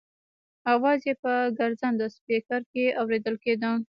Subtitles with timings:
[0.73, 3.71] اواز یې په ګرځنده سپېکر کې اورېدل کېده.